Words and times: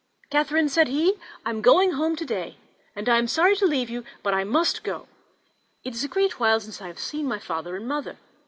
"Catherine," 0.31 0.67
said 0.67 0.87
he, 0.87 1.13
"I 1.45 1.51
am 1.51 1.61
going 1.61 1.91
home 1.91 2.15
to 2.15 2.25
day; 2.25 2.57
I 2.95 3.01
am 3.05 3.27
sorry 3.27 3.55
to 3.57 3.67
leave 3.67 3.87
you, 3.87 4.03
but 4.23 4.33
I 4.33 4.43
must 4.43 4.81
go: 4.83 5.07
it 5.83 5.93
is 5.93 6.03
a 6.03 6.07
great 6.07 6.39
while 6.39 6.59
since 6.59 6.81
I 6.81 6.87
have 6.87 6.97
seen 6.97 7.27
my 7.27 7.37
father 7.37 7.75
and 7.75 7.87
mother. 7.87 8.17